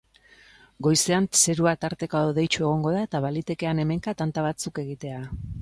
Goizean 0.87 1.27
zerua 1.41 1.75
tarteka 1.85 2.23
hodeitsu 2.29 2.65
egongo 2.65 2.97
da 2.97 3.05
eta 3.11 3.21
baliteke 3.29 3.73
han-hemenka 3.73 4.19
tanta 4.23 4.51
batzuk 4.51 4.87
egitea. 4.87 5.25